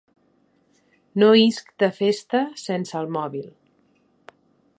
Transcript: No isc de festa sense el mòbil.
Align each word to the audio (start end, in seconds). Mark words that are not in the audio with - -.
No 1.23 1.27
isc 1.41 1.69
de 1.83 1.91
festa 1.99 2.43
sense 2.63 3.01
el 3.05 3.13
mòbil. 3.19 3.49